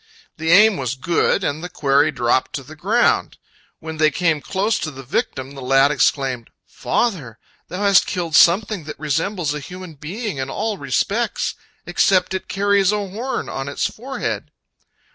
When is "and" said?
1.43-1.63